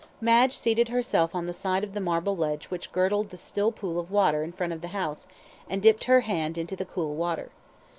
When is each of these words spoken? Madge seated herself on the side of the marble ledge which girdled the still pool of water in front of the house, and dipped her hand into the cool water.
Madge 0.19 0.57
seated 0.57 0.89
herself 0.89 1.35
on 1.35 1.45
the 1.45 1.53
side 1.53 1.83
of 1.83 1.93
the 1.93 1.99
marble 1.99 2.35
ledge 2.35 2.71
which 2.71 2.91
girdled 2.91 3.29
the 3.29 3.37
still 3.37 3.71
pool 3.71 3.99
of 3.99 4.09
water 4.09 4.41
in 4.43 4.51
front 4.51 4.73
of 4.73 4.81
the 4.81 4.87
house, 4.97 5.27
and 5.69 5.79
dipped 5.79 6.05
her 6.05 6.21
hand 6.21 6.57
into 6.57 6.75
the 6.75 6.85
cool 6.85 7.13
water. 7.15 7.51